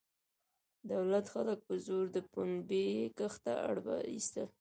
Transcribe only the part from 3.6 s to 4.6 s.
اړ ایستل.